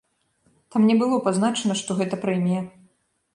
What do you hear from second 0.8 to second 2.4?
не было пазначана, што гэта